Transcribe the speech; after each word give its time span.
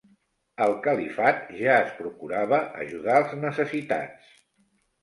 Al 0.65 0.71
Califat 0.87 1.43
ja 1.59 1.75
es 1.83 1.93
procurava 2.01 2.63
ajudar 2.87 3.21
els 3.23 3.39
necessitats. 3.47 4.35